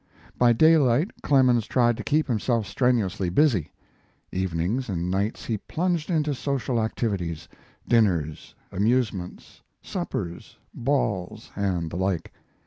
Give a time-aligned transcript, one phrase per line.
[0.35, 3.71] By daylight Clemens tried to keep himself strenuously busy;
[4.31, 7.47] evenings and nights he plunged into social activities
[7.87, 12.31] dinners, amusements, suppers, balls, and the like.